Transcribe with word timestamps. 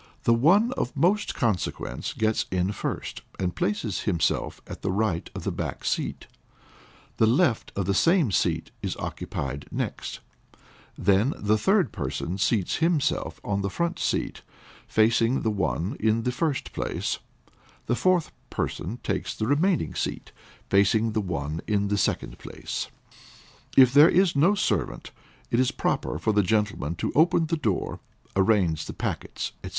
The 0.23 0.33
one 0.33 0.71
of 0.71 0.95
most 0.97 1.35
consequence 1.35 2.13
gets 2.13 2.47
in 2.49 2.71
first, 2.71 3.21
and 3.37 3.55
places 3.55 4.01
himself 4.09 4.59
at 4.65 4.81
the 4.81 4.89
right 4.91 5.29
of 5.35 5.43
the 5.43 5.51
back 5.51 5.85
seat; 5.85 6.25
the 7.17 7.27
left 7.27 7.71
of 7.75 7.85
the 7.85 7.93
same 7.93 8.31
seat 8.31 8.71
is 8.81 8.97
occupied 8.97 9.67
next; 9.69 10.19
then, 10.97 11.35
the 11.37 11.55
third 11.55 11.91
person 11.91 12.39
seats 12.39 12.77
himself 12.77 13.39
on 13.43 13.61
the 13.61 13.69
front 13.69 13.99
seat, 13.99 14.41
facing 14.87 15.41
the 15.43 15.51
one 15.51 15.95
in 15.99 16.23
the 16.23 16.31
first 16.31 16.73
place; 16.73 17.19
the 17.85 17.95
fourth 17.95 18.31
person 18.49 18.97
takes 19.03 19.35
the 19.35 19.45
remaining 19.45 19.93
seat, 19.93 20.31
facing 20.67 21.11
the 21.11 21.21
one 21.21 21.61
in 21.67 21.89
the 21.89 21.95
second 21.99 22.39
place. 22.39 22.87
If 23.77 23.93
there 23.93 24.09
is 24.09 24.35
no 24.35 24.55
servant, 24.55 25.11
it 25.51 25.59
is 25.59 25.69
proper 25.69 26.17
for 26.17 26.33
the 26.33 26.41
gentlemen 26.41 26.95
to 26.95 27.13
open 27.13 27.45
the 27.45 27.55
door, 27.55 27.99
arrange 28.35 28.87
the 28.87 28.93
packets, 28.93 29.51
&c. 29.63 29.69